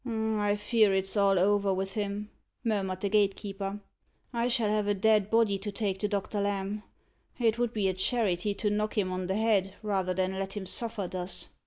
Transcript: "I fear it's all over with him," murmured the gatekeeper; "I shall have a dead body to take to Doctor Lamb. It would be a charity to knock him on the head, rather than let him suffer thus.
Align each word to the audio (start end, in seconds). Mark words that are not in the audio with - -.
"I 0.03 0.55
fear 0.55 0.95
it's 0.95 1.15
all 1.15 1.37
over 1.37 1.71
with 1.71 1.93
him," 1.93 2.31
murmured 2.63 3.01
the 3.01 3.09
gatekeeper; 3.09 3.81
"I 4.33 4.47
shall 4.47 4.69
have 4.71 4.87
a 4.87 4.95
dead 4.95 5.29
body 5.29 5.59
to 5.59 5.71
take 5.71 5.99
to 5.99 6.07
Doctor 6.07 6.41
Lamb. 6.41 6.81
It 7.37 7.59
would 7.59 7.71
be 7.71 7.87
a 7.87 7.93
charity 7.93 8.55
to 8.55 8.71
knock 8.71 8.97
him 8.97 9.11
on 9.11 9.27
the 9.27 9.35
head, 9.35 9.75
rather 9.83 10.15
than 10.15 10.39
let 10.39 10.53
him 10.57 10.65
suffer 10.65 11.07
thus. 11.07 11.49